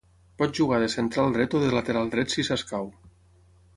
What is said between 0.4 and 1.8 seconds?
Pot jugar de central dret o de